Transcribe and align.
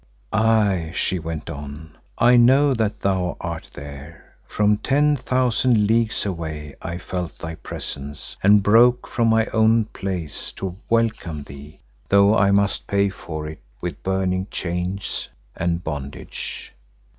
"Aye," 0.33 0.91
she 0.95 1.19
went 1.19 1.47
on, 1.47 1.95
"I 2.17 2.35
know 2.35 2.73
that 2.73 3.01
thou 3.01 3.37
art 3.39 3.69
there; 3.75 4.33
from 4.47 4.77
ten 4.77 5.15
thousand 5.15 5.85
leagues 5.85 6.25
away 6.25 6.73
I 6.81 6.97
felt 6.97 7.37
thy 7.37 7.53
presence 7.53 8.35
and 8.41 8.63
broke 8.63 9.07
from 9.07 9.27
my 9.27 9.45
own 9.53 9.85
place 9.93 10.51
to 10.53 10.75
welcome 10.89 11.43
thee, 11.43 11.81
though 12.09 12.35
I 12.35 12.49
must 12.49 12.87
pay 12.87 13.09
for 13.09 13.45
it 13.45 13.61
with 13.79 14.01
burning 14.01 14.47
chains 14.49 15.29
and 15.55 15.83
bondage. 15.83 16.73